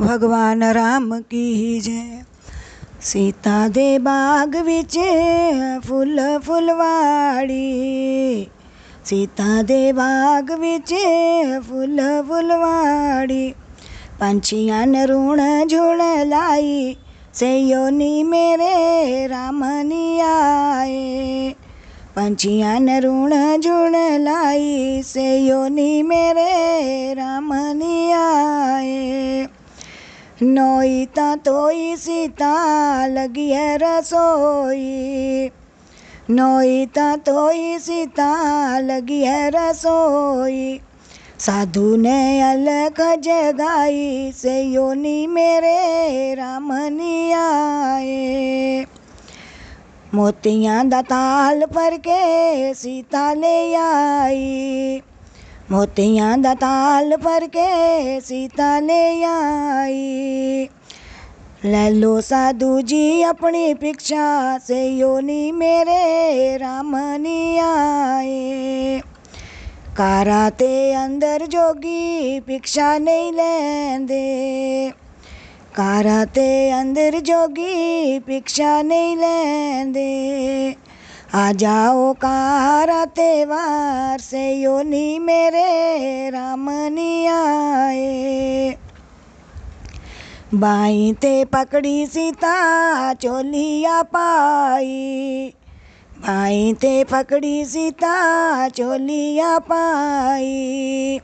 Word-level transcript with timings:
भगवान 0.00 0.64
राम 0.64 1.20
की 1.20 1.54
ही 1.54 1.80
जय। 1.80 2.22
सीता 3.00 3.68
दे 3.68 3.98
बाग 3.98 4.56
विच 4.56 4.98
फुल 5.86 6.38
फुलवाड़ी। 6.38 7.68
सीता 9.04 9.62
दे 9.62 9.92
बाग 9.92 10.50
विच 10.50 10.92
फुल 11.68 12.22
फुलवाड़ी। 12.28 13.50
पंछियाँ 14.20 14.86
ने 14.86 15.06
रूण 15.06 15.66
झुण 15.66 15.98
लाई, 16.24 16.96
सेयो 17.34 17.88
नी 17.88 18.22
मेरे 18.22 19.26
राम 19.26 19.60
नी 19.64 20.20
आए। 20.20 21.54
पंछियाँ 22.16 22.80
ने 22.80 23.00
रूण 23.00 23.60
झुण 23.60 23.92
लाई, 24.18 25.02
सेयो 25.02 25.68
नी 25.68 26.02
मेरे 26.02 27.14
राम 27.14 27.52
नोई 30.42 31.06
ता 31.06 31.36
तोई 31.36 31.96
सीता 31.96 33.06
लगी 33.06 33.50
है 33.50 33.76
रसोई। 33.76 35.50
नोई 36.30 36.86
ता 36.86 37.16
तोई 37.16 37.78
सीता 37.78 38.78
लगी 38.78 39.24
है 39.24 39.50
रसोई। 39.50 40.80
साधु 41.38 41.96
ने 41.96 42.42
अलख 42.42 43.00
जगाई, 43.00 44.32
से 44.32 44.62
योनी 44.62 45.26
मेरे 45.26 46.34
रामनी 46.34 47.32
आए। 47.32 48.86
मोतियाँ 50.14 50.88
दताल 50.88 51.64
पर 51.64 51.96
के 51.96 52.74
सीता 52.74 53.32
ले 53.32 53.74
आई। 53.74 55.02
मोतियाँ 55.72 56.40
दताल 56.40 57.16
पर 57.16 57.46
के 57.46 58.20
सीता 58.20 58.80
ले 58.80 59.24
आई। 59.24 60.68
लैलो 61.64 62.20
साधु 62.20 62.80
जी 62.80 63.22
अपनी 63.22 63.74
भिक्षा, 63.74 64.58
से 64.58 64.88
योनी 64.88 65.52
मेरे 65.52 66.56
रामनी 66.56 67.58
आए 67.58 69.00
कारा 69.96 70.50
ते 70.50 70.92
अंदर 70.92 71.46
जोगी 71.46 72.40
भिक्षा 72.40 72.98
नहीं 72.98 73.32
लेंदे। 73.32 74.90
कारा 75.76 76.24
ते 76.24 76.70
अंदर 76.70 77.20
जोगी 77.20 78.18
भिक्षा 78.18 78.82
नहीं 78.82 79.16
लेंदे। 79.16 80.87
आ 81.34 81.50
जाओ 81.52 82.12
कारा 82.14 83.04
तेवार 83.04 84.20
से 84.20 84.44
योनी 84.52 85.18
मेरे 85.18 86.30
रामनी 86.30 87.26
आए। 87.26 88.76
बाई 90.54 91.12
ते 91.12 91.44
पकड़ी 91.44 92.06
सीता 92.06 92.54
चोलिया 93.14 94.02
पाई 94.14 95.52
बाई 96.18 96.72
ते 96.72 96.92
पकड़ी 97.04 97.64
सीता 97.64 98.16
चोलिया 98.68 99.58
पाई 99.68 101.20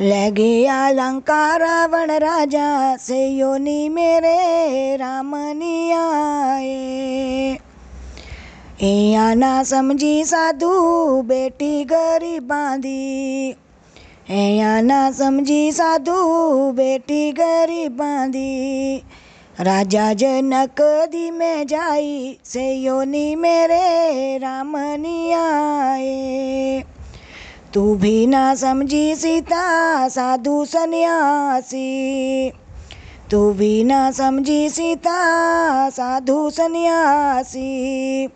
लगे 0.00 0.66
अलंका 0.66 1.44
रावण 1.56 2.10
राजा 2.18 2.96
से 2.96 3.26
योनी 3.28 3.88
मेरे 3.88 4.96
रामनी 4.96 5.90
आए। 5.92 7.17
ईअं 8.82 9.36
ना 9.36 9.62
समझी 9.62 10.24
साधु, 10.24 10.70
बेटी 11.22 11.84
गरीबां 11.84 12.80
दी 12.80 13.50
ईअं 14.30 14.82
ना 14.82 15.10
समझी 15.10 15.72
साधु, 15.72 16.12
बेटी 16.72 17.32
गरीबां 17.32 18.30
दी 18.30 19.02
राजा 19.60 20.12
जनक 20.12 20.80
दी 20.80 21.30
में 21.30 21.66
जाई 21.66 22.38
से 22.44 22.72
योनी 22.72 23.34
मेरे 23.34 24.38
रामनी 24.38 25.32
आए। 25.32 26.84
तू 27.74 27.94
भी 27.94 28.26
ना 28.26 28.54
समझी 28.54 29.14
सीता, 29.14 30.08
साधु 30.08 30.64
सन्यासी। 30.64 32.50
तू 33.30 33.52
भी 33.52 33.84
ना 33.84 34.10
समझी 34.10 34.68
सीता, 34.68 35.18
साधु 35.90 36.50
सन्यासी। 36.50 38.28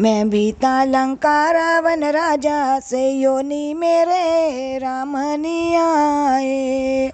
मैं 0.00 0.30
बीता 0.30 0.84
लंका 0.84 1.50
रावण 1.50 2.04
राजा 2.04 2.80
से 2.80 3.10
योनि 3.10 3.74
मेरे 3.74 4.78
रामनी 4.78 5.74
आए। 5.74 7.12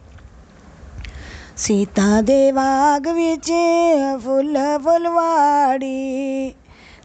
सीता 1.57 2.21
देवाग 2.21 3.09
विच 3.09 3.51
फुल 4.25 4.79
फुलवाड़ी, 4.85 6.49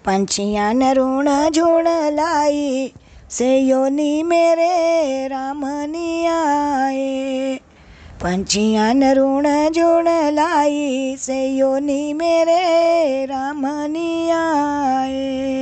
पंछियाँ 0.05 0.73
नरुण 0.73 1.49
झुण 1.49 1.87
लाई, 1.87 2.93
से 3.29 3.57
योनि 3.59 4.23
मेरे 4.23 5.27
रामनी 5.27 6.25
आए। 6.25 7.59
पंछियाँ 8.23 8.93
नरुण 8.93 9.69
जुण 9.69 10.07
लाई, 10.09 11.15
से 11.19 11.47
योनि 11.47 12.13
मेरे 12.13 13.25
रामनी 13.25 14.31
आए। 14.31 15.58